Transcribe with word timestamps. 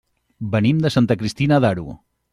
Venim 0.55 0.79
de 0.85 0.91
Santa 0.97 1.19
Cristina 1.21 1.63
d'Aro. 1.67 1.89